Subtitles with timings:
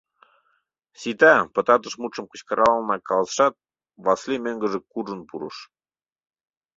[0.99, 3.53] Сита!— пытартыш мутшым кычкыралынак каласышат,
[4.05, 5.57] Васлий мӧҥгыжӧ куржын пурыш.